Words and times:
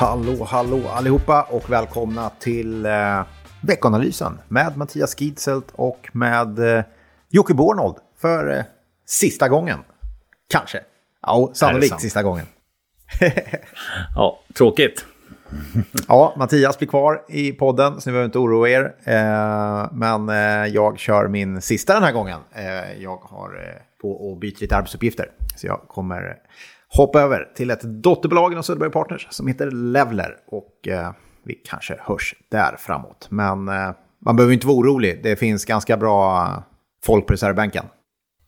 Hallå, 0.00 0.44
hallå 0.44 0.88
allihopa 0.88 1.42
och 1.42 1.70
välkomna 1.70 2.30
till 2.30 2.86
eh, 2.86 3.22
veckanalysen 3.62 4.38
med 4.48 4.76
Mattias 4.76 5.20
Gidzelt 5.20 5.66
och 5.72 6.08
med 6.12 6.58
eh, 6.58 6.84
Jocke 7.28 7.54
Bornold 7.54 7.96
för 8.20 8.58
eh, 8.58 8.64
sista 9.06 9.48
gången. 9.48 9.78
Kanske. 10.50 10.80
Ja, 11.22 11.50
sannolikt 11.54 12.00
sista 12.00 12.22
gången. 12.22 12.46
ja, 14.14 14.40
tråkigt. 14.54 15.04
Ja, 16.08 16.34
Mattias 16.36 16.78
blir 16.78 16.88
kvar 16.88 17.22
i 17.28 17.52
podden, 17.52 18.00
så 18.00 18.10
ni 18.10 18.12
behöver 18.12 18.26
inte 18.26 18.38
oroa 18.38 18.68
er. 18.68 18.94
Eh, 19.04 19.88
men 19.92 20.28
eh, 20.28 20.74
jag 20.74 20.98
kör 20.98 21.28
min 21.28 21.62
sista 21.62 21.94
den 21.94 22.02
här 22.02 22.12
gången. 22.12 22.40
Eh, 22.52 23.02
jag 23.02 23.16
har 23.16 23.48
eh, 23.48 23.82
på 24.00 24.30
och 24.30 24.36
bytt 24.38 24.60
lite 24.60 24.76
arbetsuppgifter. 24.76 25.30
Så 25.56 25.66
jag 25.66 25.80
kommer 25.88 26.36
hoppa 26.90 27.20
över 27.20 27.48
till 27.54 27.70
ett 27.70 27.82
dotterbolag 27.82 28.52
inom 28.52 28.62
Söderberg 28.62 28.90
Partners 28.90 29.26
som 29.30 29.46
heter 29.46 29.70
Levler. 29.70 30.36
Och 30.46 30.88
eh, 30.88 31.10
vi 31.44 31.54
kanske 31.54 31.96
hörs 32.00 32.34
där 32.48 32.76
framåt. 32.78 33.26
Men 33.30 33.68
eh, 33.68 33.90
man 34.18 34.36
behöver 34.36 34.54
inte 34.54 34.66
vara 34.66 34.76
orolig. 34.76 35.20
Det 35.22 35.36
finns 35.36 35.64
ganska 35.64 35.96
bra 35.96 36.52
folk 37.04 37.26
på 37.26 37.32
reservbänken. 37.32 37.84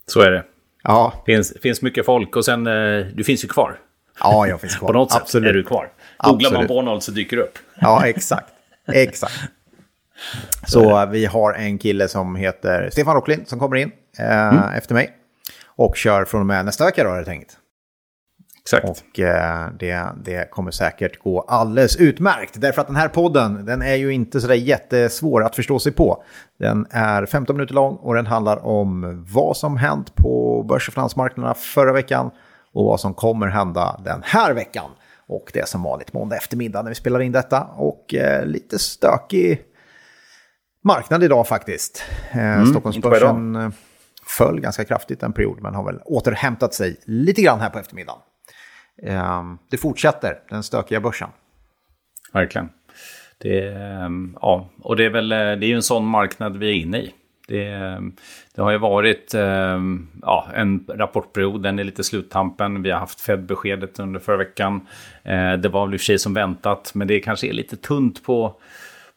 Så 0.07 0.21
är 0.21 0.31
det. 0.31 0.45
Ja. 0.83 1.13
Finns, 1.27 1.55
finns 1.63 1.83
mycket 1.83 2.07
folk 2.07 2.37
och 2.37 2.45
sen, 2.45 2.67
eh, 2.67 3.07
du 3.15 3.25
finns 3.25 3.45
ju 3.45 3.49
kvar. 3.49 3.79
Ja, 4.21 4.47
jag 4.47 4.61
finns 4.61 4.77
kvar. 4.77 4.87
på 4.93 4.93
något 4.93 5.13
sätt 5.13 5.23
Absolut. 5.23 5.51
är 5.51 5.55
du 5.55 5.65
kvar. 5.65 5.93
Googlar 6.19 6.53
man 6.53 6.67
Bornold 6.67 7.03
så 7.03 7.13
dyker 7.13 7.37
det 7.37 7.43
upp. 7.43 7.59
Ja, 7.81 8.07
exakt. 8.07 8.53
Exakt. 8.93 9.35
Så 10.67 11.07
vi 11.07 11.27
har 11.27 11.53
en 11.53 11.79
kille 11.79 12.09
som 12.09 12.37
heter 12.37 12.91
Stefan 12.93 13.15
Rocklin 13.15 13.47
som 13.47 13.59
kommer 13.59 13.77
in 13.77 13.93
eh, 14.19 14.49
mm. 14.49 14.73
efter 14.73 14.95
mig. 14.95 15.11
Och 15.67 15.97
kör 15.97 16.25
från 16.25 16.41
och 16.41 16.47
med 16.47 16.65
nästa 16.65 16.85
vecka 16.85 17.05
då, 17.05 17.11
har 17.11 17.17
jag 17.17 17.27
tänkt. 17.27 17.57
Exakt. 18.63 18.89
Och 18.89 19.21
eh, 19.21 19.69
det, 19.79 20.07
det 20.25 20.51
kommer 20.51 20.71
säkert 20.71 21.19
gå 21.19 21.41
alldeles 21.41 21.97
utmärkt. 21.97 22.61
Därför 22.61 22.81
att 22.81 22.87
den 22.87 22.97
här 22.97 23.09
podden, 23.09 23.65
den 23.67 23.83
är 23.83 23.95
ju 23.95 24.13
inte 24.13 24.41
sådär 24.41 24.55
jättesvår 24.55 25.45
att 25.45 25.57
förstå 25.57 25.79
sig 25.79 25.93
på. 25.93 26.25
Den 26.59 26.87
är 26.91 27.27
15 27.27 27.57
minuter 27.57 27.75
lång 27.75 27.97
och 27.97 28.15
den 28.15 28.27
handlar 28.27 28.67
om 28.67 29.25
vad 29.33 29.57
som 29.57 29.77
hänt 29.77 30.15
på 30.15 30.63
börs 30.69 30.89
och 30.89 30.95
finansmarknaderna 30.95 31.55
förra 31.55 31.93
veckan 31.93 32.31
och 32.73 32.85
vad 32.85 33.01
som 33.01 33.15
kommer 33.15 33.47
hända 33.47 34.01
den 34.05 34.23
här 34.25 34.55
veckan. 34.55 34.91
Och 35.27 35.51
det 35.53 35.61
är 35.61 35.67
som 35.67 35.83
vanligt 35.83 36.13
måndag 36.13 36.37
eftermiddag 36.37 36.83
när 36.83 36.89
vi 36.89 36.95
spelar 36.95 37.21
in 37.21 37.33
detta. 37.33 37.63
Och 37.63 38.15
eh, 38.15 38.47
lite 38.47 38.79
stökig 38.79 39.63
marknad 40.85 41.25
idag 41.25 41.49
faktiskt. 41.49 42.03
Eh, 42.31 42.55
mm, 42.55 42.67
Stockholmsbörsen 42.67 43.57
eh, 43.57 43.71
föll 44.27 44.61
ganska 44.61 44.85
kraftigt 44.85 45.23
en 45.23 45.33
period 45.33 45.59
men 45.63 45.75
har 45.75 45.85
väl 45.85 46.01
återhämtat 46.05 46.75
sig 46.75 46.97
lite 47.05 47.43
grann 47.43 47.61
här 47.61 47.71
på 47.71 47.79
eftermiddagen. 47.79 48.21
Ehm, 49.03 49.59
det 49.71 49.77
fortsätter, 49.77 50.39
den 50.49 50.63
stökiga 50.63 51.01
börsen. 51.01 51.29
Verkligen. 52.33 52.69
Det, 53.39 53.69
ehm, 53.69 54.37
ja, 54.41 54.69
och 54.81 54.97
det 54.97 55.05
är 55.05 55.11
väl 55.11 55.33
eh, 55.33 55.39
det 55.39 55.67
är 55.67 55.69
ju 55.69 55.75
en 55.75 55.83
sån 55.83 56.07
marknad 56.07 56.57
vi 56.57 56.69
är 56.69 56.75
inne 56.75 56.99
i. 56.99 57.15
Det, 57.49 57.67
ehm, 57.67 58.17
det, 58.55 58.63
har 58.63 58.71
ju 58.71 58.79
varit 58.79 59.35
ja, 60.23 60.49
en 60.55 60.85
rapportperiod, 60.89 61.63
den 61.63 61.79
är 61.79 61.85
lite 61.85 62.05
sluttampen. 62.05 62.83
Vi 62.83 62.91
har 62.91 62.99
haft 62.99 63.21
Fed-beskedet 63.21 64.01
under 64.01 64.21
förra 64.21 64.37
veckan. 64.37 64.87
Eh, 65.23 65.53
det 65.53 65.69
var 65.69 65.87
väl 65.87 65.95
i 65.95 65.97
och 65.97 66.01
för 66.01 66.05
sig 66.05 66.19
som 66.19 66.35
väntat, 66.35 66.91
men 66.95 67.09
det 67.09 67.21
kanske 67.21 67.49
är 67.49 67.53
lite 67.53 67.77
tunt 67.77 68.25
på 68.25 68.57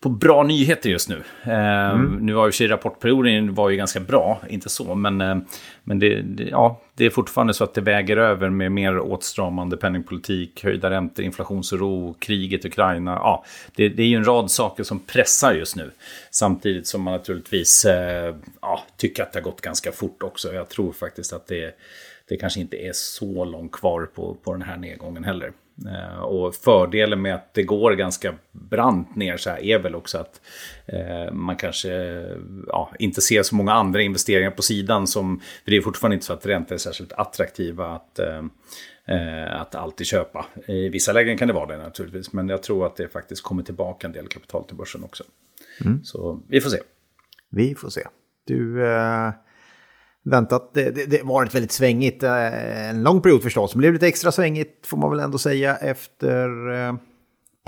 på 0.06 0.10
bra 0.10 0.44
nyheter 0.44 0.90
just 0.90 1.10
nu. 1.10 1.24
Eh, 1.44 1.90
mm. 1.90 2.18
Nu 2.22 2.34
var 2.34 2.46
ju 2.46 2.52
sig 2.52 2.68
rapportperioden 2.68 3.54
var 3.54 3.70
ju 3.70 3.78
ganska 3.78 4.00
bra, 4.00 4.42
inte 4.50 4.70
så, 4.70 4.96
men, 4.96 5.22
eh, 5.22 5.38
men 5.84 6.00
det, 6.00 6.22
det, 6.22 6.44
ja, 6.44 6.82
det 6.96 7.06
är 7.06 7.10
fortfarande 7.10 7.54
så 7.54 7.64
att 7.64 7.74
det 7.74 7.82
väger 7.82 8.18
över 8.18 8.50
med 8.50 8.72
mer 8.72 9.00
åtstramande 9.00 9.78
penningpolitik, 9.78 10.64
höjda 10.64 10.90
räntor, 10.90 11.26
inflationsoro, 11.26 12.16
kriget 12.20 12.66
i 12.66 12.68
Ukraina. 12.68 13.12
Ja, 13.12 13.46
det, 13.76 13.90
det, 13.90 14.04
är 14.04 14.08
ju 14.08 14.16
en 14.16 14.26
rad 14.26 14.52
saker 14.52 14.84
som 14.84 15.00
pressar 15.00 15.54
just 15.54 15.76
nu. 15.76 15.92
Samtidigt 16.32 16.88
som 16.88 17.02
man 17.02 17.14
naturligtvis 17.14 17.86
eh, 17.86 18.36
ja, 18.62 18.84
tycker 18.98 19.24
att 19.24 19.34
det 19.34 19.40
har 19.40 19.44
gått 19.44 19.62
ganska 19.62 19.92
fort 19.92 20.24
också. 20.24 20.54
Jag 20.54 20.70
tror 20.70 20.92
faktiskt 20.92 21.34
att 21.34 21.48
det, 21.48 21.76
det 22.30 22.38
kanske 22.38 22.60
inte 22.60 22.78
är 22.78 22.94
så 22.94 23.46
långt 23.46 23.72
kvar 23.72 24.10
på, 24.16 24.38
på 24.44 24.52
den 24.52 24.62
här 24.62 24.78
nedgången 24.78 25.24
heller. 25.24 25.52
Eh, 25.88 26.20
och 26.20 26.56
fördelen 26.56 27.22
med 27.22 27.36
att 27.36 27.54
det 27.54 27.64
går 27.64 27.92
ganska 27.92 28.34
brant 28.52 29.16
ner 29.16 29.38
så 29.38 29.50
här 29.50 29.64
är 29.64 29.80
väl 29.80 29.96
också 29.96 30.18
att 30.18 30.42
eh, 30.86 31.34
man 31.34 31.56
kanske 31.56 31.90
ja, 32.68 32.92
inte 33.00 33.22
ser 33.22 33.44
så 33.44 33.56
många 33.56 33.74
andra 33.74 34.02
investeringar 34.02 34.52
på 34.52 34.62
sidan 34.62 35.08
som, 35.08 35.40
för 35.40 35.72
det 35.72 35.78
är 35.78 35.82
fortfarande 35.82 36.14
inte 36.14 36.26
så 36.26 36.34
att 36.34 36.46
räntor 36.46 36.76
är 36.76 36.80
särskilt 36.80 37.14
attraktiva 37.14 37.88
att, 37.88 38.20
eh, 38.20 39.62
att 39.62 39.76
alltid 39.76 40.08
köpa. 40.08 40.46
I 40.68 40.90
vissa 40.90 41.14
lägen 41.14 41.38
kan 41.38 41.48
det 41.48 41.54
vara 41.54 41.66
det 41.66 41.78
naturligtvis, 41.78 42.34
men 42.34 42.50
jag 42.50 42.64
tror 42.64 42.86
att 42.86 42.96
det 42.96 43.08
faktiskt 43.08 43.44
kommer 43.44 43.64
tillbaka 43.64 44.08
en 44.08 44.14
del 44.14 44.28
kapital 44.28 44.64
till 44.64 44.76
börsen 44.76 45.04
också. 45.04 45.24
Mm. 45.86 46.04
Så 46.04 46.42
vi 46.48 46.62
får 46.62 46.70
se. 46.70 46.80
Vi 47.50 47.76
får 47.76 47.90
se. 47.90 48.02
Du, 48.48 48.86
eh, 48.86 49.32
väntat. 50.26 50.74
Det, 50.74 50.92
det, 50.92 51.06
det 51.06 51.24
varit 51.24 51.56
väldigt 51.56 51.72
svängigt 51.72 52.24
eh, 52.24 52.90
en 52.90 53.04
lång 53.04 53.22
period 53.22 53.44
förstås. 53.44 53.72
Det 53.72 53.78
blev 53.78 53.94
lite 53.94 54.08
extra 54.08 54.32
svängigt 54.32 54.88
får 54.88 54.98
man 54.98 55.12
väl 55.12 55.20
ändå 55.20 55.38
säga 55.38 55.76
efter 55.76 56.72
eh, 56.74 56.96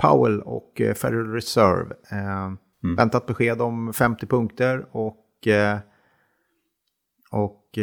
Powell 0.00 0.40
och 0.40 0.80
eh, 0.80 0.94
Federal 0.94 1.32
Reserve. 1.32 1.94
Mm. 2.10 2.96
Väntat 2.96 3.26
besked 3.26 3.62
om 3.62 3.92
50 3.92 4.26
punkter 4.26 4.86
och, 4.90 5.24
och 7.30 7.78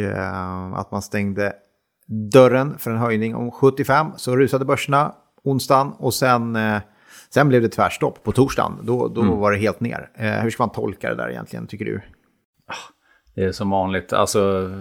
att 0.74 0.90
man 0.90 1.02
stängde 1.02 1.52
dörren 2.32 2.78
för 2.78 2.90
en 2.90 2.96
höjning 2.96 3.34
om 3.34 3.50
75. 3.50 4.06
Så 4.16 4.36
rusade 4.36 4.64
börserna 4.64 5.14
onsdagen 5.44 5.92
och 5.92 6.14
sen, 6.14 6.58
sen 7.30 7.48
blev 7.48 7.62
det 7.62 7.68
tvärstopp 7.68 8.22
på 8.22 8.32
torsdagen. 8.32 8.78
Då, 8.82 9.08
då 9.08 9.22
mm. 9.22 9.38
var 9.38 9.52
det 9.52 9.58
helt 9.58 9.80
ner. 9.80 10.10
Hur 10.42 10.50
ska 10.50 10.62
man 10.62 10.72
tolka 10.72 11.08
det 11.08 11.14
där 11.14 11.30
egentligen 11.30 11.66
tycker 11.66 11.84
du? 11.84 12.00
Det 13.36 13.44
är 13.44 13.52
som 13.52 13.70
vanligt. 13.70 14.12
Alltså, 14.12 14.72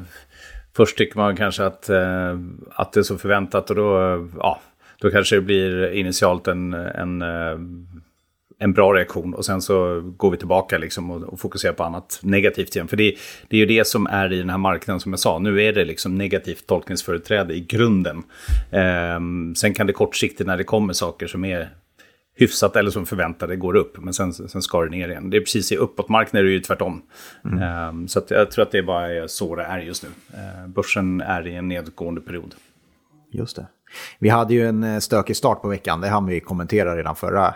först 0.75 0.97
tycker 0.97 1.17
man 1.17 1.35
kanske 1.35 1.65
att, 1.65 1.89
eh, 1.89 2.39
att 2.69 2.93
det 2.93 2.99
är 2.99 3.03
så 3.03 3.17
förväntat 3.17 3.69
och 3.69 3.75
då, 3.75 4.01
eh, 4.01 4.25
ja, 4.37 4.61
då 5.01 5.11
kanske 5.11 5.35
det 5.35 5.41
blir 5.41 5.91
initialt 5.91 6.47
en, 6.47 6.73
en, 6.73 7.21
eh, 7.21 7.59
en 8.59 8.73
bra 8.73 8.93
reaktion. 8.93 9.33
Och 9.33 9.45
sen 9.45 9.61
så 9.61 10.01
går 10.17 10.31
vi 10.31 10.37
tillbaka 10.37 10.77
liksom 10.77 11.11
och, 11.11 11.23
och 11.23 11.39
fokuserar 11.39 11.73
på 11.73 11.83
annat 11.83 12.19
negativt 12.23 12.75
igen. 12.75 12.87
För 12.87 12.97
det, 12.97 13.15
det 13.47 13.55
är 13.55 13.59
ju 13.59 13.65
det 13.65 13.87
som 13.87 14.07
är 14.07 14.33
i 14.33 14.37
den 14.37 14.49
här 14.49 14.57
marknaden 14.57 14.99
som 14.99 15.11
jag 15.11 15.19
sa. 15.19 15.39
Nu 15.39 15.63
är 15.63 15.73
det 15.73 15.85
liksom 15.85 16.15
negativt 16.15 16.67
tolkningsföreträde 16.67 17.53
i 17.53 17.59
grunden. 17.59 18.23
Eh, 18.71 19.19
sen 19.55 19.73
kan 19.73 19.87
det 19.87 19.93
kortsiktigt 19.93 20.47
när 20.47 20.57
det 20.57 20.63
kommer 20.63 20.93
saker 20.93 21.27
som 21.27 21.45
är 21.45 21.69
hyfsat 22.35 22.75
eller 22.75 22.91
som 22.91 23.05
förväntade 23.05 23.55
går 23.55 23.75
upp. 23.75 23.97
Men 23.97 24.13
sen, 24.13 24.33
sen 24.33 24.61
ska 24.61 24.81
det 24.81 24.89
ner 24.89 25.09
igen. 25.09 25.29
Det 25.29 25.37
är 25.37 25.41
precis 25.41 25.71
i 25.71 25.77
uppåtmarknaden 25.77 26.45
är 26.45 26.49
det 26.49 26.53
ju 26.53 26.59
tvärtom. 26.59 27.01
Mm. 27.45 27.89
Um, 27.89 28.07
så 28.07 28.21
jag 28.29 28.51
tror 28.51 28.63
att 28.63 28.71
det 28.71 28.83
bara 28.83 29.13
är 29.13 29.27
så 29.27 29.55
det 29.55 29.63
är 29.63 29.79
just 29.79 30.03
nu. 30.03 30.09
Uh, 30.09 30.67
börsen 30.67 31.21
är 31.21 31.47
i 31.47 31.55
en 31.55 31.67
nedgående 31.67 32.21
period. 32.21 32.55
Just 33.31 33.55
det. 33.55 33.67
Vi 34.19 34.29
hade 34.29 34.53
ju 34.53 34.67
en 34.67 34.83
eh, 34.83 34.99
stökig 34.99 35.35
start 35.35 35.61
på 35.61 35.67
veckan. 35.67 36.01
Det 36.01 36.07
hann 36.07 36.25
vi 36.25 36.39
kommentera 36.39 36.95
redan 36.95 37.15
förra, 37.15 37.55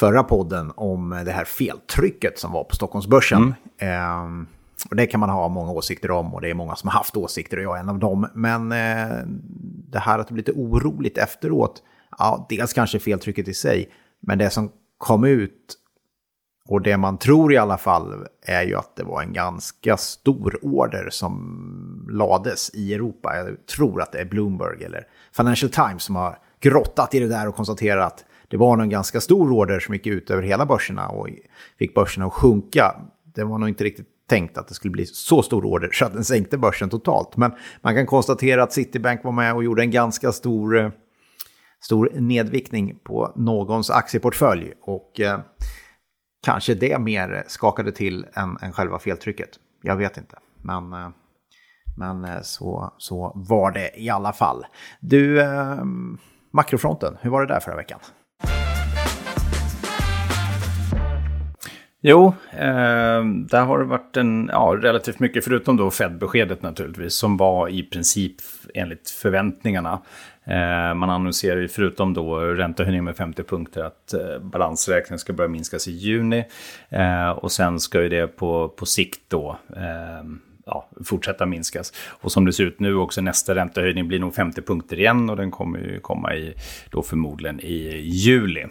förra 0.00 0.22
podden 0.22 0.72
om 0.76 1.22
det 1.24 1.32
här 1.32 1.44
feltrycket 1.44 2.38
som 2.38 2.52
var 2.52 2.64
på 2.64 2.74
Stockholmsbörsen. 2.74 3.54
Mm. 3.78 4.22
Um, 4.22 4.46
och 4.90 4.96
det 4.96 5.06
kan 5.06 5.20
man 5.20 5.30
ha 5.30 5.48
många 5.48 5.70
åsikter 5.70 6.10
om 6.10 6.34
och 6.34 6.40
det 6.40 6.50
är 6.50 6.54
många 6.54 6.76
som 6.76 6.88
har 6.88 6.98
haft 6.98 7.16
åsikter 7.16 7.56
och 7.56 7.62
jag 7.62 7.76
är 7.76 7.80
en 7.80 7.88
av 7.88 7.98
dem. 7.98 8.28
Men 8.34 8.72
eh, 8.72 9.16
det 9.90 9.98
här 9.98 10.18
att 10.18 10.28
det 10.28 10.34
blir 10.34 10.44
lite 10.44 10.60
oroligt 10.60 11.18
efteråt 11.18 11.82
ja, 12.18 12.46
dels 12.48 12.72
kanske 12.72 12.98
feltrycket 12.98 13.48
i 13.48 13.54
sig, 13.54 13.90
men 14.20 14.38
det 14.38 14.50
som 14.50 14.72
kom 14.98 15.24
ut 15.24 15.76
och 16.68 16.82
det 16.82 16.96
man 16.96 17.18
tror 17.18 17.52
i 17.52 17.56
alla 17.56 17.78
fall 17.78 18.26
är 18.42 18.62
ju 18.62 18.74
att 18.74 18.96
det 18.96 19.04
var 19.04 19.22
en 19.22 19.32
ganska 19.32 19.96
stor 19.96 20.58
order 20.62 21.08
som 21.10 22.08
lades 22.10 22.70
i 22.74 22.94
Europa. 22.94 23.36
Jag 23.36 23.66
tror 23.66 24.02
att 24.02 24.12
det 24.12 24.18
är 24.18 24.24
Bloomberg 24.24 24.84
eller 24.84 25.06
Financial 25.36 25.70
Times 25.70 26.02
som 26.02 26.16
har 26.16 26.38
grottat 26.60 27.14
i 27.14 27.18
det 27.18 27.28
där 27.28 27.48
och 27.48 27.54
konstaterat 27.54 28.06
att 28.06 28.24
det 28.48 28.56
var 28.56 28.78
en 28.78 28.88
ganska 28.88 29.20
stor 29.20 29.52
order 29.52 29.80
som 29.80 29.94
gick 29.94 30.06
ut 30.06 30.30
över 30.30 30.42
hela 30.42 30.66
börserna 30.66 31.08
och 31.08 31.28
fick 31.78 31.94
börserna 31.94 32.26
att 32.26 32.32
sjunka. 32.32 32.96
Det 33.34 33.44
var 33.44 33.58
nog 33.58 33.68
inte 33.68 33.84
riktigt 33.84 34.08
tänkt 34.28 34.58
att 34.58 34.68
det 34.68 34.74
skulle 34.74 34.92
bli 34.92 35.06
så 35.06 35.42
stor 35.42 35.64
order 35.64 35.90
så 35.92 36.04
att 36.04 36.12
den 36.12 36.24
sänkte 36.24 36.58
börsen 36.58 36.90
totalt. 36.90 37.36
Men 37.36 37.52
man 37.80 37.94
kan 37.94 38.06
konstatera 38.06 38.62
att 38.62 38.72
Citibank 38.72 39.24
var 39.24 39.32
med 39.32 39.54
och 39.54 39.64
gjorde 39.64 39.82
en 39.82 39.90
ganska 39.90 40.32
stor 40.32 40.78
eh, 40.78 40.90
stor 41.86 42.10
nedviktning 42.14 42.98
på 43.04 43.32
någons 43.36 43.90
aktieportfölj. 43.90 44.72
Och 44.82 45.20
eh, 45.20 45.40
kanske 46.46 46.74
det 46.74 46.98
mer 47.00 47.44
skakade 47.46 47.92
till 47.92 48.26
än, 48.34 48.56
än 48.62 48.72
själva 48.72 48.98
feltrycket. 48.98 49.48
Jag 49.82 49.96
vet 49.96 50.16
inte. 50.16 50.38
Men, 50.62 50.92
eh, 50.92 51.08
men 51.96 52.24
eh, 52.24 52.40
så, 52.42 52.94
så 52.98 53.32
var 53.34 53.70
det 53.70 53.90
i 54.00 54.10
alla 54.10 54.32
fall. 54.32 54.66
Du, 55.00 55.40
eh, 55.40 55.84
makrofronten, 56.52 57.16
hur 57.20 57.30
var 57.30 57.40
det 57.40 57.54
där 57.54 57.60
förra 57.60 57.76
veckan? 57.76 58.00
Jo, 62.00 62.34
eh, 62.52 63.24
där 63.24 63.64
har 63.64 63.78
det 63.78 63.84
varit 63.84 64.16
en, 64.16 64.50
ja, 64.52 64.76
relativt 64.80 65.18
mycket, 65.20 65.44
förutom 65.44 65.76
då 65.76 65.90
Fed-beskedet 65.90 66.62
naturligtvis, 66.62 67.14
som 67.14 67.36
var 67.36 67.68
i 67.68 67.82
princip 67.82 68.36
enligt 68.74 69.10
förväntningarna. 69.10 70.02
Eh, 70.46 70.94
man 70.94 71.10
annonserar 71.10 71.60
ju 71.60 71.68
förutom 71.68 72.14
då 72.14 72.38
räntehöjning 72.38 73.04
med 73.04 73.16
50 73.16 73.42
punkter 73.42 73.82
att 73.82 74.14
eh, 74.14 74.38
balansräkningen 74.38 75.18
ska 75.18 75.32
börja 75.32 75.48
minskas 75.48 75.88
i 75.88 75.92
juni. 75.92 76.44
Eh, 76.88 77.30
och 77.30 77.52
sen 77.52 77.80
ska 77.80 78.02
ju 78.02 78.08
det 78.08 78.26
på, 78.26 78.68
på 78.68 78.86
sikt 78.86 79.20
då 79.28 79.58
eh, 79.76 80.24
ja, 80.66 80.88
fortsätta 81.06 81.46
minskas. 81.46 81.92
Och 82.08 82.32
som 82.32 82.44
det 82.44 82.52
ser 82.52 82.64
ut 82.64 82.80
nu 82.80 82.94
också 82.94 83.20
nästa 83.20 83.54
räntehöjning 83.54 84.08
blir 84.08 84.18
nog 84.18 84.34
50 84.34 84.62
punkter 84.62 84.98
igen 84.98 85.30
och 85.30 85.36
den 85.36 85.50
kommer 85.50 85.78
ju 85.78 86.00
komma 86.00 86.34
i, 86.34 86.54
då 86.90 87.02
förmodligen 87.02 87.60
i 87.60 88.00
juli. 88.00 88.66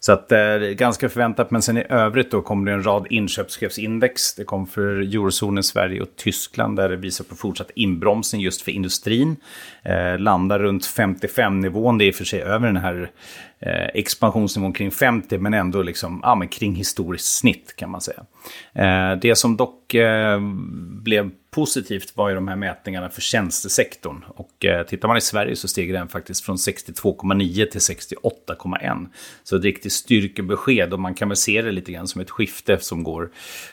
Så 0.00 0.12
att 0.12 0.28
det 0.28 0.38
är 0.38 0.72
ganska 0.72 1.08
förväntat, 1.08 1.50
men 1.50 1.62
sen 1.62 1.76
i 1.76 1.84
övrigt 1.88 2.30
då 2.30 2.42
kommer 2.42 2.70
det 2.70 2.76
en 2.76 2.86
rad 2.86 3.06
inköpschefsindex. 3.10 4.34
Det 4.34 4.44
kom 4.44 4.66
för 4.66 5.00
eurozonen, 5.00 5.62
Sverige 5.62 6.00
och 6.00 6.16
Tyskland 6.16 6.76
där 6.76 6.88
det 6.88 6.96
visar 6.96 7.24
på 7.24 7.36
fortsatt 7.36 7.70
inbromsning 7.74 8.42
just 8.42 8.62
för 8.62 8.72
industrin. 8.72 9.36
Eh, 9.82 10.18
landar 10.18 10.58
runt 10.58 10.86
55-nivån, 10.86 11.98
det 11.98 12.04
är 12.04 12.06
i 12.06 12.10
och 12.10 12.14
för 12.14 12.24
sig 12.24 12.42
över 12.42 12.66
den 12.66 12.76
här 12.76 13.10
eh, 13.58 13.86
expansionsnivån 13.94 14.72
kring 14.72 14.90
50, 14.90 15.38
men 15.38 15.54
ändå 15.54 15.82
liksom, 15.82 16.20
ja, 16.22 16.34
men 16.34 16.48
kring 16.48 16.74
historiskt 16.74 17.38
snitt 17.38 17.76
kan 17.76 17.90
man 17.90 18.00
säga. 18.00 18.24
Eh, 18.74 19.18
det 19.20 19.36
som 19.36 19.56
dock 19.56 19.94
eh, 19.94 20.40
blev 21.02 21.30
positivt 21.50 22.16
var 22.16 22.28
ju 22.28 22.34
de 22.34 22.48
här 22.48 22.56
mätningarna 22.56 23.08
för 23.08 23.20
tjänstesektorn. 23.20 24.24
Och 24.28 24.64
eh, 24.64 24.86
tittar 24.86 25.08
man 25.08 25.16
i 25.16 25.20
Sverige 25.20 25.56
så 25.56 25.68
steg 25.68 25.92
den 25.92 26.08
faktiskt 26.08 26.44
från 26.44 26.56
62,9 26.56 27.66
till 27.66 27.80
68,1. 27.80 29.06
Så 29.42 29.56
ett 29.56 29.64
riktigt 29.64 29.92
styrkebesked 29.92 30.92
och 30.92 31.00
man 31.00 31.14
kan 31.14 31.28
väl 31.28 31.36
se 31.36 31.62
det 31.62 31.72
lite 31.72 31.92
grann 31.92 32.08
som 32.08 32.20
ett 32.20 32.30
skifte 32.30 32.78
som 32.80 33.02
går 33.02 33.30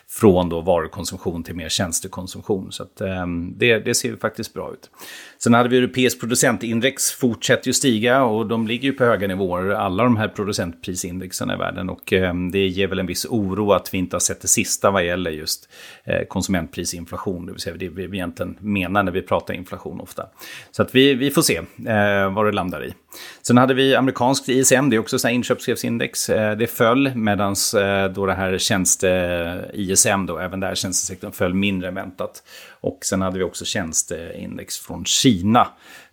från 0.10 0.50
då 0.50 0.62
varukonsumtion 0.62 1.44
till 1.44 1.56
mer 1.56 1.70
tjänstekonsumtion. 1.70 2.72
Så 2.72 2.84
att, 2.84 3.02
eh, 3.02 3.28
det, 3.56 3.80
det 3.80 3.96
ser 3.96 4.16
faktiskt 4.16 4.54
bra 4.54 4.74
ut. 4.74 4.90
Sen 5.38 5.54
hade 5.54 5.70
vi 5.70 5.78
europeisk 5.78 6.20
producentindex, 6.20 7.12
fortsätter 7.12 7.68
ju 7.68 7.74
stiga 7.74 8.24
och 8.24 8.48
de 8.48 8.68
ligger 8.68 8.90
ju 8.90 8.94
på 8.94 9.04
höga 9.04 9.28
nivåer, 9.28 9.70
alla 9.70 10.04
de 10.04 10.18
här 10.18 10.28
producentprisindexen 10.28 11.52
i 11.52 11.56
världen. 11.56 11.90
Och 11.90 12.14
eh, 12.14 12.34
det 12.52 12.68
ger 12.68 12.88
väl 12.88 13.00
en 13.00 13.08
viss 13.08 13.26
oro 13.26 13.72
att 13.72 13.94
vi 13.94 13.98
inte 13.98 14.16
har 14.16 14.20
sett 14.20 14.42
det 14.42 14.48
sista 14.48 14.92
vad 14.92 15.06
gäller 15.06 15.32
just 15.32 15.70
eh, 16.04 16.24
konsumentprisinflation, 16.28 17.46
det 17.46 17.52
vill 17.52 17.62
säga 17.68 17.78
det 17.78 17.90
vi 17.90 18.04
egentligen 18.04 18.58
menar 18.60 19.04
när 19.04 19.12
vi 19.12 19.22
pratar 19.22 19.54
inflation 19.54 20.02
ofta. 20.02 20.26
Så 20.72 20.82
att 20.82 20.96
vi, 20.96 21.14
vi 21.14 21.32
får 21.32 21.42
se 21.42 21.58
eh, 21.58 22.34
vad 22.34 22.46
det 22.46 22.52
landar 22.52 22.86
i. 22.86 22.94
Sen 23.42 23.58
hade 23.58 23.74
vi 23.74 23.96
amerikanskt 23.96 24.50
ISM, 24.50 24.90
det 24.90 24.96
är 24.96 25.00
också 25.00 25.30
inköpschefsindex. 25.30 26.30
Eh, 26.30 26.58
det 26.58 26.68
föll 26.68 27.16
medan 27.16 27.56
eh, 27.76 28.06
då 28.14 28.26
det 28.26 28.34
här 28.34 28.58
tjänste-ISM, 28.58 30.26
då, 30.26 30.38
även 30.38 30.60
där 30.60 30.76
tjänstesektorn 30.76 31.32
föll 31.32 31.54
mindre 31.54 31.88
än 31.88 31.96
väntat. 31.96 32.44
Och 32.82 33.00
sen 33.02 33.22
hade 33.22 33.38
vi 33.38 33.44
också 33.44 33.66
tjänsteindex 33.66 34.78
från 34.78 35.06
Kina 35.06 35.68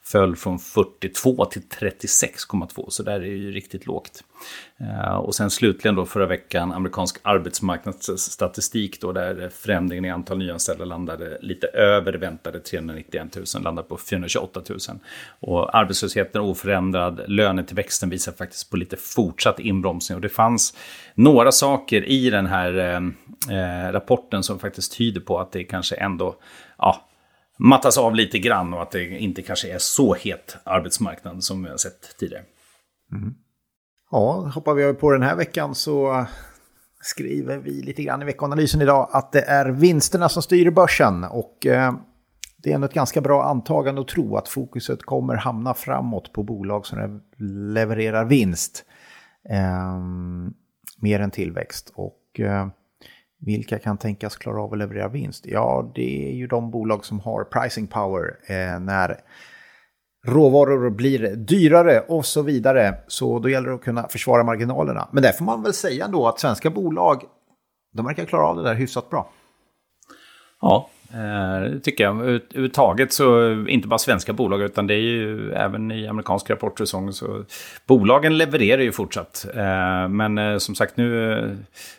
föll 0.06 0.36
från 0.36 0.58
42 0.58 1.44
till 1.44 1.62
36,2, 1.62 2.86
så 2.88 3.02
där 3.02 3.12
är 3.12 3.20
det 3.20 3.26
ju 3.26 3.52
riktigt 3.52 3.86
lågt. 3.86 4.24
Eh, 4.80 5.14
och 5.14 5.34
sen 5.34 5.50
slutligen 5.50 5.94
då 5.94 6.06
förra 6.06 6.26
veckan 6.26 6.72
amerikansk 6.72 7.16
arbetsmarknadsstatistik 7.22 9.00
då 9.00 9.12
där 9.12 9.48
förändringen 9.48 10.04
i 10.04 10.10
antal 10.10 10.38
nyanställda 10.38 10.84
landade 10.84 11.38
lite 11.40 11.66
över 11.66 12.12
väntade 12.12 12.60
391 12.60 13.36
000, 13.54 13.62
landade 13.62 13.88
på 13.88 13.96
428 13.96 14.60
000. 14.68 14.78
Och 15.40 15.76
arbetslösheten 15.76 16.40
oförändrad, 16.40 17.20
lönetillväxten 17.26 18.10
visar 18.10 18.32
faktiskt 18.32 18.70
på 18.70 18.76
lite 18.76 18.96
fortsatt 18.96 19.60
inbromsning 19.60 20.16
och 20.16 20.22
det 20.22 20.28
fanns 20.28 20.76
några 21.14 21.52
saker 21.52 22.04
i 22.04 22.30
den 22.30 22.46
här 22.46 22.78
eh, 22.78 23.00
eh 23.58 23.92
rapporten 23.92 24.42
som 24.42 24.58
faktiskt 24.58 24.96
tyder 24.96 25.20
på 25.20 25.38
att 25.40 25.52
det 25.52 25.64
kanske 25.64 25.96
ändå 25.96 26.36
ja, 26.78 27.08
mattas 27.58 27.98
av 27.98 28.14
lite 28.14 28.38
grann 28.38 28.74
och 28.74 28.82
att 28.82 28.90
det 28.90 29.18
inte 29.18 29.42
kanske 29.42 29.74
är 29.74 29.78
så 29.78 30.14
het 30.14 30.56
arbetsmarknad 30.64 31.44
som 31.44 31.62
vi 31.62 31.70
har 31.70 31.76
sett 31.76 32.16
tidigare. 32.18 32.44
Mm. 33.12 33.34
Ja, 34.10 34.50
hoppar 34.54 34.74
vi 34.74 34.94
på 34.94 35.10
den 35.10 35.22
här 35.22 35.36
veckan 35.36 35.74
så 35.74 36.26
skriver 37.00 37.58
vi 37.58 37.82
lite 37.82 38.02
grann 38.02 38.22
i 38.22 38.24
veckanalysen 38.24 38.82
idag 38.82 39.08
att 39.12 39.32
det 39.32 39.42
är 39.42 39.66
vinsterna 39.66 40.28
som 40.28 40.42
styr 40.42 40.70
börsen. 40.70 41.24
Och 41.24 41.66
eh, 41.66 41.94
det 42.56 42.70
är 42.70 42.74
ändå 42.74 42.84
ett 42.84 42.94
ganska 42.94 43.20
bra 43.20 43.44
antagande 43.44 44.00
att 44.00 44.08
tro 44.08 44.36
att 44.36 44.48
fokuset 44.48 45.02
kommer 45.02 45.34
hamna 45.34 45.74
framåt 45.74 46.32
på 46.32 46.42
bolag 46.42 46.86
som 46.86 47.20
levererar 47.74 48.24
vinst. 48.24 48.84
Eh, 49.50 49.98
mer 50.98 51.20
än 51.20 51.30
tillväxt. 51.30 51.92
Och 51.94 52.40
eh, 52.40 52.68
vilka 53.46 53.78
kan 53.78 53.98
tänkas 53.98 54.36
klara 54.36 54.62
av 54.62 54.72
att 54.72 54.78
leverera 54.78 55.08
vinst? 55.08 55.46
Ja, 55.46 55.92
det 55.94 56.28
är 56.28 56.32
ju 56.32 56.46
de 56.46 56.70
bolag 56.70 57.04
som 57.04 57.20
har 57.20 57.44
pricing 57.44 57.86
power 57.86 58.36
eh, 58.46 58.80
när 58.80 59.20
råvaror 60.26 60.90
blir 60.90 61.36
dyrare 61.36 62.00
och 62.00 62.26
så 62.26 62.42
vidare. 62.42 62.94
Så 63.06 63.38
då 63.38 63.48
gäller 63.48 63.68
det 63.68 63.74
att 63.74 63.82
kunna 63.84 64.08
försvara 64.08 64.44
marginalerna. 64.44 65.08
Men 65.12 65.22
där 65.22 65.32
får 65.32 65.44
man 65.44 65.62
väl 65.62 65.72
säga 65.72 66.04
ändå 66.04 66.28
att 66.28 66.40
svenska 66.40 66.70
bolag, 66.70 67.22
de 67.92 68.06
verkar 68.06 68.24
klara 68.24 68.46
av 68.46 68.56
det 68.56 68.62
där 68.62 68.74
hyfsat 68.74 69.10
bra. 69.10 69.30
Ja, 70.60 70.88
Eh, 71.12 71.70
det 71.70 71.80
tycker 71.80 72.04
jag. 72.04 72.20
Överhuvudtaget 72.20 73.12
så, 73.12 73.52
inte 73.68 73.88
bara 73.88 73.98
svenska 73.98 74.32
bolag, 74.32 74.62
utan 74.62 74.86
det 74.86 74.94
är 74.94 74.98
ju 74.98 75.52
även 75.52 75.92
i 75.92 76.06
amerikansk 76.06 76.50
rapportsäsong. 76.50 77.12
Så 77.12 77.44
bolagen 77.86 78.38
levererar 78.38 78.82
ju 78.82 78.92
fortsatt. 78.92 79.46
Eh, 79.54 80.08
men 80.08 80.38
eh, 80.38 80.58
som 80.58 80.74
sagt, 80.74 80.96
nu, 80.96 81.32
eh, 81.32 81.50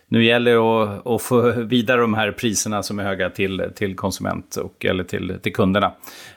nu 0.08 0.26
gäller 0.26 0.52
det 0.52 0.58
att, 0.58 1.08
att 1.08 1.22
få 1.22 1.52
vidare 1.52 2.02
de 2.02 2.14
här 2.14 2.32
priserna 2.32 2.84
som 2.84 3.00
är 3.00 3.04
höga 3.04 3.30
till, 3.30 3.64
till 3.76 3.96
konsument 3.96 4.56
och, 4.56 4.86
eller 4.86 5.04
till, 5.04 5.40
till 5.42 5.54
kunderna. 5.54 5.92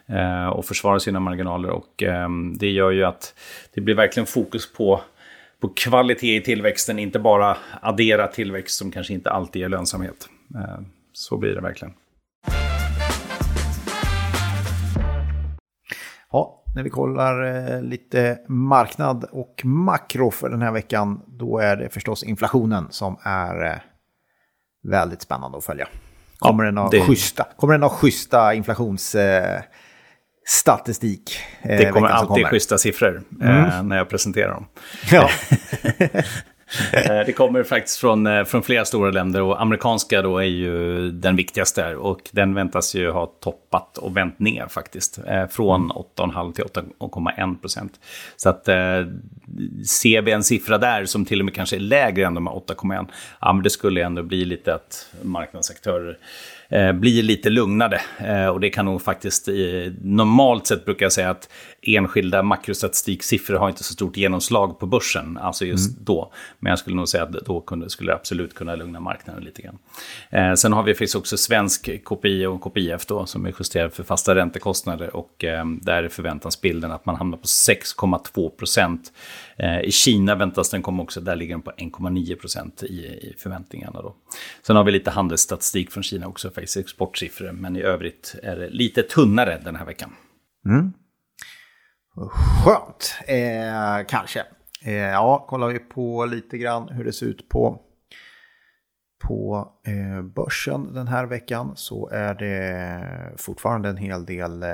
Eh, 0.07 0.49
och 0.49 0.65
försvara 0.65 1.01
sina 1.01 1.21
marginaler. 1.21 1.71
Och 1.71 2.03
ehm, 2.03 2.59
det 2.59 2.71
gör 2.71 2.91
ju 2.91 3.05
att 3.05 3.35
det 3.75 3.81
blir 3.81 3.95
verkligen 3.95 4.27
fokus 4.27 4.73
på 4.73 5.01
på 5.61 5.69
kvalitet 5.69 6.37
i 6.37 6.41
tillväxten, 6.41 6.99
inte 6.99 7.19
bara 7.19 7.57
addera 7.81 8.27
tillväxt 8.27 8.79
som 8.79 8.91
kanske 8.91 9.15
inte 9.15 9.31
alltid 9.31 9.63
är 9.63 9.69
lönsamhet. 9.69 10.29
Eh, 10.55 10.81
så 11.13 11.37
blir 11.37 11.55
det 11.55 11.61
verkligen. 11.61 11.95
När 16.75 16.83
vi 16.83 16.91
kollar 16.91 17.45
eh, 17.45 17.83
lite 17.83 18.39
marknad 18.49 19.25
och 19.33 19.61
makro 19.65 20.31
för 20.31 20.51
den 20.51 20.63
här 20.63 20.73
veckan, 20.73 21.23
då 21.27 21.59
är 21.59 21.77
det 21.77 21.89
förstås 21.89 22.23
inflationen 22.23 22.87
som 22.91 23.17
är 23.23 23.67
eh, 23.67 23.77
väldigt 24.83 25.23
spännande 25.23 25.59
att 25.59 25.65
följa. 25.65 25.89
Kommer, 26.39 26.65
ja, 26.65 26.71
den, 26.71 26.79
ha 26.79 26.91
det... 26.91 27.01
schyssta, 27.01 27.47
kommer 27.57 27.75
den 27.75 27.83
ha 27.83 27.91
schyssta 27.91 28.55
inflationsstatistik? 28.55 31.39
Eh, 31.63 31.79
det 31.79 31.93
kommer 31.93 32.09
alltid 32.09 32.29
kommer. 32.29 32.49
schyssta 32.49 32.79
siffror 32.79 33.23
mm. 33.41 33.65
eh, 33.65 33.83
när 33.83 33.97
jag 33.97 34.09
presenterar 34.09 34.51
dem. 34.51 34.67
Ja. 35.11 35.31
Eh, 36.93 37.27
det 37.27 37.33
kommer 37.33 37.63
faktiskt 37.63 37.99
från, 37.99 38.27
eh, 38.27 38.45
från 38.45 38.63
flera 38.63 38.85
stora 38.85 39.11
länder 39.11 39.43
och 39.43 39.63
amerikanska 39.63 40.23
då 40.23 40.39
är 40.39 40.45
ju 40.45 41.11
den 41.11 41.37
viktigaste 41.37 41.97
och 41.97 42.21
den 42.31 42.55
väntas 42.55 42.95
ju 42.95 43.11
ha 43.11 43.27
toppat 43.27 43.99
och 43.99 44.17
vänt 44.17 44.39
ner 44.39 44.67
faktiskt. 44.69 45.19
Eh, 45.27 45.47
från 45.47 45.93
8,5 45.93 46.53
till 46.53 46.65
8,1 46.65 47.61
procent. 47.61 47.93
Så 48.37 48.49
att 48.49 48.65
ser 49.87 50.23
vi 50.23 50.33
en 50.33 50.45
siffra 50.45 50.79
där 50.79 51.05
som 51.05 51.25
till 51.25 51.41
och 51.41 51.45
med 51.45 51.55
kanske 51.55 51.77
är 51.77 51.81
lägre 51.81 52.27
än 52.27 52.35
de 52.35 52.47
här 52.47 52.55
8,1, 52.55 53.07
ja 53.41 53.53
men 53.53 53.63
det 53.63 53.71
skulle 53.71 54.05
ändå 54.05 54.23
bli 54.23 54.45
lite 54.45 54.75
att 54.75 55.07
marknadsaktörer 55.23 56.19
blir 56.95 57.23
lite 57.23 57.51
lugnade. 57.51 58.01
Eh, 58.19 58.47
och 58.47 58.61
det 58.61 58.71
kan 58.71 58.85
nog 58.85 59.03
faktiskt, 59.03 59.49
eh, 59.49 59.55
normalt 60.03 60.67
sett 60.67 60.85
brukar 60.85 61.07
jag 61.07 61.13
säga 61.13 61.31
att 61.31 61.49
enskilda 61.83 62.43
makrostatistiksiffror 62.43 63.57
har 63.57 63.69
inte 63.69 63.85
så 63.85 63.93
stort 63.93 64.17
genomslag 64.17 64.79
på 64.79 64.87
börsen, 64.87 65.39
alltså 65.39 65.65
just 65.65 65.91
mm. 65.91 66.05
då. 66.05 66.33
Men 66.59 66.71
jag 66.71 66.79
skulle 66.79 66.97
nog 66.97 67.09
säga 67.09 67.23
att 67.23 67.33
då 67.33 67.61
kunde, 67.61 67.91
skulle 67.91 68.15
absolut 68.15 68.55
kunna 68.55 68.75
lugna 68.75 69.01
marknaden 69.01 69.45
lite 69.45 69.63
grann. 69.63 69.79
Eh, 70.31 70.55
sen 70.55 70.73
har 70.73 70.83
vi 70.83 70.95
finns 70.95 71.15
också 71.15 71.37
svensk 71.37 72.05
KPI 72.05 72.47
och 72.47 72.61
KPIF 72.61 73.07
då, 73.07 73.27
som 73.27 73.47
är 73.47 73.55
justerad 73.59 73.93
för 73.93 74.03
fasta 74.03 74.35
räntekostnader 74.35 75.17
och 75.17 75.45
eh, 75.45 75.65
där 75.83 76.09
förväntas 76.09 76.61
bilden 76.61 76.93
att 76.93 77.07
man 77.07 77.17
hamnar 77.17 77.39
på 77.39 77.47
6,2 77.47 78.51
procent. 78.51 79.13
Eh, 79.57 79.81
I 79.81 79.93
Kina 79.93 80.35
väntas 80.35 80.71
den 80.71 80.83
komma 80.83 81.03
också, 81.03 81.21
där 81.21 81.37
ligger 81.37 81.55
den 81.55 81.63
på 81.63 81.71
1,9 81.71 82.35
procent 82.35 82.83
i, 82.83 82.95
i 82.95 83.35
förväntningarna. 83.39 84.03
Då. 84.03 84.15
Sen 84.63 84.77
har 84.77 84.85
vi 84.85 84.93
lite 84.93 85.11
handelsstatistik 85.11 85.91
från 85.91 86.03
Kina 86.03 86.27
också, 86.27 86.51
faktiskt 86.59 86.77
exportsiffror, 86.77 87.53
men 87.53 87.77
i 87.77 87.83
övrigt 87.83 88.35
är 88.43 88.57
det 88.57 88.71
lite 88.71 89.03
tunnare 89.03 89.61
den 89.65 89.77
här 89.77 89.87
veckan. 89.87 90.11
Mm. 90.67 90.93
Skönt, 92.65 93.15
eh, 93.27 94.07
kanske. 94.09 94.45
Eh, 94.85 94.95
ja, 94.95 95.47
kollar 95.49 95.69
vi 95.69 95.79
på 95.79 96.25
lite 96.27 96.59
grann 96.59 96.89
hur 96.89 97.05
det 97.05 97.13
ser 97.13 97.27
ut 97.27 97.49
på, 97.49 97.81
på 99.19 99.73
eh, 99.87 100.23
börsen 100.23 100.95
den 100.95 101.09
här 101.09 101.27
veckan 101.27 101.73
så 101.75 102.09
är 102.09 102.35
det 102.35 103.03
fortfarande 103.37 103.89
en 103.89 103.97
hel 103.97 104.27
del 104.27 104.63
eh, 104.63 104.69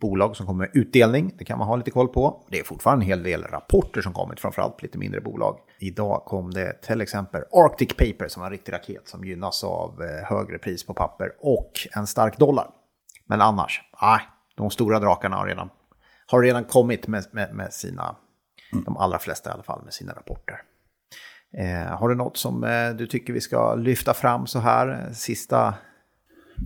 bolag 0.00 0.36
som 0.36 0.46
kommer 0.46 0.58
med 0.58 0.70
utdelning. 0.76 1.34
Det 1.38 1.44
kan 1.44 1.58
man 1.58 1.68
ha 1.68 1.76
lite 1.76 1.90
koll 1.90 2.08
på. 2.08 2.44
Det 2.50 2.60
är 2.60 2.64
fortfarande 2.64 3.04
en 3.04 3.08
hel 3.08 3.22
del 3.22 3.42
rapporter 3.42 4.00
som 4.00 4.12
kommit, 4.12 4.40
framförallt 4.40 4.82
lite 4.82 4.98
mindre 4.98 5.20
bolag. 5.20 5.58
Idag 5.78 6.24
kom 6.24 6.50
det 6.50 6.82
till 6.82 7.00
exempel 7.00 7.42
Arctic 7.52 7.88
Paper 7.88 8.28
som 8.28 8.40
var 8.40 8.46
en 8.46 8.52
riktig 8.52 8.72
raket 8.72 9.08
som 9.08 9.24
gynnas 9.24 9.64
av 9.64 10.02
eh, 10.02 10.24
högre 10.24 10.58
pris 10.58 10.86
på 10.86 10.94
papper 10.94 11.32
och 11.40 11.72
en 11.96 12.06
stark 12.06 12.38
dollar. 12.38 12.70
Men 13.26 13.40
annars, 13.40 13.82
nej, 14.02 14.20
de 14.56 14.70
stora 14.70 15.00
drakarna 15.00 15.36
har 15.36 15.46
redan 15.46 15.70
har 16.26 16.42
redan 16.42 16.64
kommit 16.64 17.08
med, 17.08 17.24
med, 17.30 17.54
med 17.54 17.72
sina, 17.72 18.16
mm. 18.72 18.84
de 18.84 18.96
allra 18.96 19.18
flesta 19.18 19.50
i 19.50 19.52
alla 19.52 19.62
fall, 19.62 19.84
med 19.84 19.94
sina 19.94 20.12
rapporter. 20.12 20.62
Eh, 21.58 21.98
har 21.98 22.08
du 22.08 22.14
något 22.14 22.36
som 22.36 22.64
eh, 22.64 22.90
du 22.98 23.06
tycker 23.06 23.32
vi 23.32 23.40
ska 23.40 23.74
lyfta 23.74 24.14
fram 24.14 24.46
så 24.46 24.58
här, 24.58 25.06
sista 25.12 25.74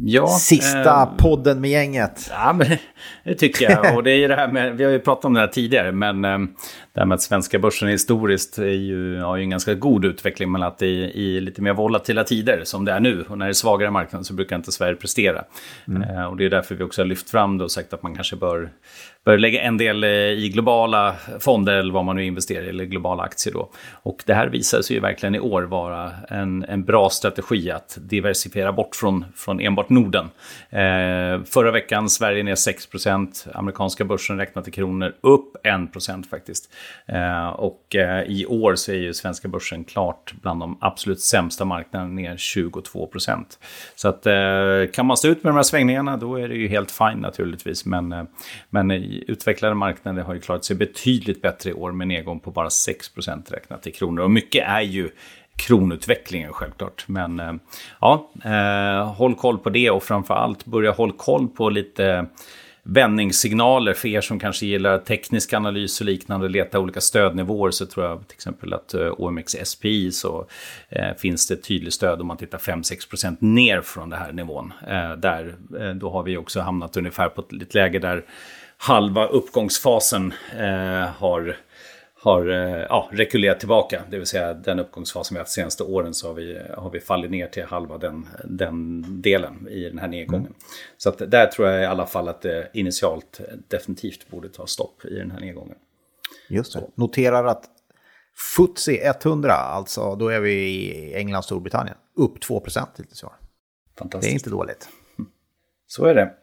Ja, 0.01 0.27
Sista 0.27 1.03
eh, 1.03 1.17
podden 1.19 1.61
med 1.61 1.71
gänget. 1.71 2.31
Ja, 2.31 2.53
men 2.53 2.67
det 3.25 3.35
tycker 3.35 3.71
jag. 3.71 3.97
Och 3.97 4.03
det 4.03 4.11
är 4.11 4.29
det 4.29 4.37
här 4.37 4.53
med, 4.53 4.77
vi 4.77 4.85
har 4.85 4.91
ju 4.91 4.99
pratat 4.99 5.25
om 5.25 5.35
det 5.35 5.41
här 5.41 5.47
tidigare, 5.47 5.93
men 5.93 6.25
eh, 6.25 6.39
det 7.01 7.05
här 7.05 7.09
med 7.09 7.15
att 7.15 7.23
svenska 7.23 7.59
börsen 7.59 7.89
historiskt 7.89 8.59
är 8.59 8.65
ju, 8.65 9.21
har 9.21 9.37
ju 9.37 9.43
en 9.43 9.51
ganska 9.51 9.75
god 9.75 10.05
utveckling, 10.05 10.53
men 10.53 10.63
att 10.63 10.79
det 10.79 10.87
är 10.87 11.17
i 11.17 11.41
lite 11.41 11.63
mer 11.63 11.73
volatila 11.73 12.25
tider 12.25 12.61
som 12.65 12.85
det 12.85 12.93
är 12.93 13.01
nu. 13.01 13.25
Och 13.29 13.39
när 13.39 13.47
det 13.47 13.51
är 13.51 13.53
svagare 13.53 13.91
marknad 13.91 14.27
så 14.27 14.35
brukar 14.35 14.57
inte 14.57 14.73
Sverige 14.73 14.95
prestera. 14.95 15.45
Mm. 15.89 16.03
Eh, 16.03 16.25
och 16.25 16.37
det 16.37 16.45
är 16.45 16.51
därför 16.51 16.75
vi 16.75 16.85
också 16.85 17.03
har 17.03 17.07
lyft 17.07 17.31
fram 17.31 17.59
det 17.59 17.65
och 17.65 17.71
sagt 17.71 17.93
att 17.93 18.03
man 18.03 18.15
kanske 18.15 18.37
bör 18.37 18.71
bör 19.25 19.39
lägga 19.39 19.63
en 19.63 19.77
del 19.77 20.05
eh, 20.05 20.11
i 20.11 20.51
globala 20.53 21.15
fonder 21.41 21.77
eller 21.77 21.93
vad 21.93 22.05
man 22.05 22.17
nu 22.17 22.25
investerar 22.25 22.65
i, 22.65 22.69
eller 22.69 22.85
globala 22.85 23.23
aktier 23.23 23.55
då. 23.55 23.71
Och 24.03 24.23
det 24.27 24.35
här 24.35 24.47
visar 24.47 24.83
sig 24.83 24.97
ju 24.97 25.01
verkligen 25.01 25.35
i 25.35 25.41
år 25.41 25.63
vara 25.63 26.13
en, 26.29 26.65
en 26.65 26.85
bra 26.85 27.11
strategi 27.11 27.71
att 27.71 27.99
diversifiera 28.01 28.73
bort 28.73 28.97
från, 28.97 29.25
från 29.37 29.61
enbart 29.61 29.89
Norden. 29.89 30.31
Eh, 30.71 31.45
förra 31.45 31.71
veckan 31.71 32.11
Sverige 32.11 32.43
ner 32.43 32.55
6% 32.55 33.49
amerikanska 33.55 34.05
börsen 34.05 34.39
räknat 34.39 34.69
i 34.69 34.71
kronor 34.71 35.15
upp 35.21 35.57
1% 35.65 36.29
faktiskt. 36.29 36.73
Eh, 37.07 37.49
och 37.49 37.97
eh, 37.97 38.23
i 38.23 38.47
år 38.47 38.75
så 38.75 38.93
är 38.93 38.97
ju 38.97 39.15
svenska 39.15 39.49
börsen 39.49 39.85
klart 39.85 40.35
bland 40.43 40.61
de 40.61 40.79
absolut 40.81 41.21
sämsta 41.21 41.65
marknaderna 41.65 42.13
ner 42.13 42.37
22% 42.37 43.45
Så 43.95 44.09
att 44.09 44.27
eh, 44.27 44.93
kan 44.93 45.07
man 45.07 45.17
stå 45.17 45.29
ut 45.29 45.45
med 45.45 45.53
de 45.53 45.57
här 45.57 45.63
svängningarna 45.63 46.17
då 46.17 46.37
är 46.37 46.49
det 46.49 46.55
ju 46.55 46.69
helt 46.69 46.91
fine 46.91 47.19
naturligtvis. 47.19 47.85
Men, 47.85 48.13
eh, 48.13 48.25
men 48.71 48.91
utvecklade 48.91 49.75
marknader 49.75 50.23
har 50.23 50.35
ju 50.35 50.41
klarat 50.41 50.65
sig 50.65 50.77
betydligt 50.77 51.43
bättre 51.43 51.71
i 51.71 51.73
år 51.73 51.93
med 51.93 52.09
nedgång 52.09 52.41
på 52.41 52.51
bara 52.51 52.69
6% 52.69 53.53
räknat 53.53 53.87
i 53.87 53.91
kronor. 53.91 54.23
Och 54.23 54.31
mycket 54.31 54.69
är 54.69 54.81
ju 54.81 55.11
kronutvecklingen 55.67 56.53
självklart. 56.53 57.05
Men 57.07 57.41
eh, 57.41 57.53
ja, 58.01 58.31
eh, 58.45 59.13
håll 59.15 59.35
koll 59.35 59.59
på 59.59 59.71
det 59.71 59.91
och 59.91 60.03
framför 60.03 60.35
allt 60.35 60.65
börja 60.65 60.91
håll 60.91 61.13
koll 61.13 61.49
på 61.49 61.71
lite 61.71 62.27
vändningssignaler 62.93 63.95
för 63.95 64.09
er 64.09 64.21
som 64.21 64.39
kanske 64.39 64.67
gillar 64.67 64.99
teknisk 64.99 65.53
analys 65.53 66.01
och 66.01 66.07
liknande, 66.07 66.49
leta 66.49 66.79
olika 66.79 67.01
stödnivåer 67.01 67.71
så 67.71 67.87
tror 67.87 68.07
jag 68.07 68.29
till 68.29 68.35
exempel 68.35 68.73
att 68.73 68.95
eh, 68.95 69.13
OMX 69.19 69.57
SPI 69.65 70.13
så 70.13 70.47
eh, 70.89 71.17
finns 71.19 71.49
det 71.49 71.57
tydligt 71.57 71.95
stöd 71.95 72.21
om 72.21 72.27
man 72.27 72.37
tittar 72.37 72.59
5-6% 72.59 73.37
ner 73.41 73.81
från 73.81 74.11
den 74.11 74.19
här 74.19 74.33
nivån. 74.33 74.73
Eh, 74.89 75.13
där, 75.13 75.55
eh, 75.81 75.91
då 75.91 76.11
har 76.11 76.23
vi 76.23 76.37
också 76.37 76.61
hamnat 76.61 76.97
ungefär 76.97 77.29
på 77.29 77.45
ett 77.63 77.75
läge 77.75 77.99
där 77.99 78.25
halva 78.77 79.27
uppgångsfasen 79.27 80.35
eh, 80.59 81.09
har, 81.19 81.57
har 82.23 82.49
eh, 82.49 82.87
ja, 82.89 83.09
rekulerat 83.13 83.59
tillbaka. 83.59 84.03
Det 84.11 84.19
vill 84.19 84.27
säga 84.27 84.55
den 84.55 84.79
uppgångsfasen 84.79 85.35
vi 85.35 85.39
haft 85.39 85.51
de 85.51 85.55
senaste 85.55 85.83
åren 85.83 86.15
så 86.15 86.27
har 86.27 86.35
vi, 86.35 86.61
har 86.77 86.91
vi 86.91 87.01
fallit 87.01 87.31
ner 87.31 87.47
till 87.47 87.65
halva 87.65 87.99
den, 87.99 88.29
den 88.45 89.05
delen 89.23 89.69
i 89.69 89.85
den 89.85 89.99
här 89.99 90.09
nedgången. 90.09 90.47
Mm. 90.47 90.59
Så 90.97 91.09
att 91.09 91.31
där 91.31 91.47
tror 91.47 91.69
jag 91.69 91.83
i 91.83 91.87
alla 91.87 92.07
fall 92.07 92.29
att 92.29 92.43
det 92.43 92.71
initialt 92.73 93.41
definitivt 93.69 94.31
borde 94.31 94.49
ta 94.49 94.67
stopp 94.67 95.05
i 95.05 95.15
den 95.15 95.31
här 95.31 95.41
nedgången. 95.41 95.77
Just 96.49 96.73
det. 96.73 96.81
Så. 96.81 96.91
Noterar 96.95 97.45
att 97.45 97.65
FTSE 98.57 99.15
100, 99.25 99.53
alltså 99.53 100.15
då 100.15 100.29
är 100.29 100.41
vi 100.41 100.53
i 100.53 101.15
England 101.15 101.39
och 101.39 101.45
Storbritannien, 101.45 101.97
upp 102.17 102.41
2 102.41 102.65
hittills 102.65 103.23
i 103.23 103.27
år. 103.27 103.33
Det 104.21 104.27
är 104.27 104.33
inte 104.33 104.51
dåligt. 104.51 104.89
Så 105.87 106.05
är 106.05 106.15
det 106.15 106.35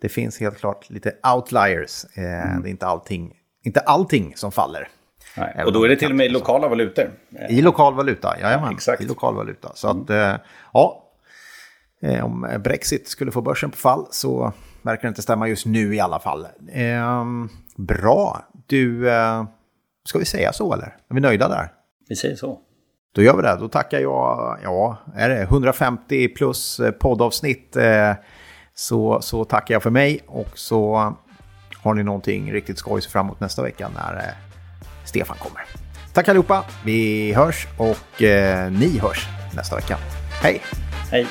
det 0.00 0.08
finns 0.08 0.40
helt 0.40 0.58
klart 0.58 0.90
lite 0.90 1.14
outliers. 1.34 2.04
Eh, 2.14 2.50
mm. 2.50 2.62
Det 2.62 2.68
är 2.68 2.70
inte 2.70 2.86
allting, 2.86 3.36
inte 3.62 3.80
allting 3.80 4.36
som 4.36 4.52
faller. 4.52 4.88
Nej. 5.36 5.64
Och 5.64 5.72
då 5.72 5.84
är 5.84 5.88
det 5.88 5.96
till 5.96 6.10
och 6.10 6.16
med 6.16 6.26
i 6.26 6.28
lokala 6.28 6.68
valutor. 6.68 7.10
I 7.48 7.62
lokal 7.62 7.94
valuta, 7.94 8.36
jajamän. 8.40 8.66
Ja, 8.66 8.72
exakt. 8.72 9.02
I 9.02 9.06
lokal 9.06 9.34
valuta. 9.34 9.72
Så 9.74 9.88
att, 9.88 10.10
mm. 10.10 10.38
ja, 10.72 11.04
eh, 12.02 12.24
om 12.24 12.60
Brexit 12.64 13.08
skulle 13.08 13.32
få 13.32 13.40
börsen 13.42 13.70
på 13.70 13.76
fall 13.76 14.06
så 14.10 14.52
verkar 14.82 15.02
det 15.02 15.08
inte 15.08 15.22
stämma 15.22 15.48
just 15.48 15.66
nu 15.66 15.94
i 15.94 16.00
alla 16.00 16.18
fall. 16.18 16.46
Eh, 16.72 17.24
bra, 17.76 18.44
du, 18.66 19.10
eh, 19.10 19.44
ska 20.04 20.18
vi 20.18 20.24
säga 20.24 20.52
så 20.52 20.72
eller? 20.72 20.86
Är 20.86 21.14
vi 21.14 21.20
nöjda 21.20 21.48
där? 21.48 21.72
Vi 22.08 22.16
säger 22.16 22.36
så. 22.36 22.58
Då 23.14 23.22
gör 23.22 23.36
vi 23.36 23.42
det. 23.42 23.56
Då 23.60 23.68
tackar 23.68 24.00
jag, 24.00 24.58
ja, 24.62 24.96
är 25.14 25.28
det 25.28 25.42
150 25.42 26.28
plus 26.28 26.80
poddavsnitt. 27.00 27.76
Så, 28.74 29.20
så 29.20 29.44
tackar 29.44 29.74
jag 29.74 29.82
för 29.82 29.90
mig 29.90 30.20
och 30.26 30.58
så 30.58 31.14
har 31.82 31.94
ni 31.94 32.02
någonting 32.02 32.52
riktigt 32.52 32.78
skoj 32.78 33.02
fram 33.02 33.26
emot 33.26 33.40
nästa 33.40 33.62
vecka 33.62 33.90
när 33.94 34.34
Stefan 35.10 35.36
kommer. 35.38 35.62
Tack 36.12 36.28
allihopa, 36.28 36.64
vi 36.84 37.32
hörs 37.32 37.66
och 37.76 38.22
eh, 38.22 38.70
ni 38.70 38.98
hörs 38.98 39.26
nästa 39.56 39.76
vecka. 39.76 39.98
Hej! 40.42 40.62
Hej! 41.10 41.26